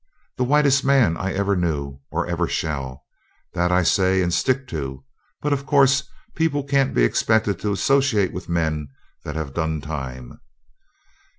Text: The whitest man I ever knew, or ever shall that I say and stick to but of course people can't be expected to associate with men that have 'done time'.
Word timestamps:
The 0.35 0.43
whitest 0.43 0.83
man 0.83 1.15
I 1.15 1.31
ever 1.33 1.55
knew, 1.55 1.99
or 2.09 2.25
ever 2.25 2.47
shall 2.47 3.03
that 3.53 3.71
I 3.71 3.83
say 3.83 4.23
and 4.23 4.33
stick 4.33 4.67
to 4.69 5.05
but 5.43 5.53
of 5.53 5.67
course 5.67 6.09
people 6.33 6.63
can't 6.63 6.95
be 6.95 7.03
expected 7.03 7.59
to 7.59 7.71
associate 7.71 8.33
with 8.33 8.49
men 8.49 8.87
that 9.25 9.35
have 9.35 9.53
'done 9.53 9.79
time'. 9.79 10.39